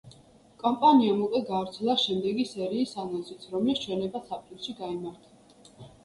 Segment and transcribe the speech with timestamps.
[0.61, 5.87] კომპანიამ უკვე გაავრცელა შემდეგი სერიის ანონსიც, რომლის ჩვენებაც აპრილში გაიმართება.